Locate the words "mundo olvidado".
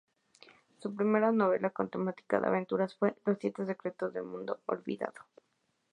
4.23-5.21